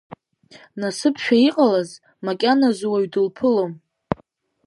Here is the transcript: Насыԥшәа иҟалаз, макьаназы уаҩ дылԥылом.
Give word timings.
Насыԥшәа 0.79 1.35
иҟалаз, 1.47 1.89
макьаназы 2.25 2.87
уаҩ 2.91 3.07
дылԥылом. 3.13 3.71